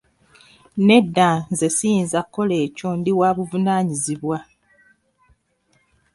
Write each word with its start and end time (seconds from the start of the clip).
Nedda 0.87 1.29
nze 1.51 1.67
siyinza 1.77 2.19
kukola 2.25 2.55
ekyo 2.65 2.89
ndi 2.99 3.11
wa 3.19 3.29
buvunaanyizibwa. 3.37 4.37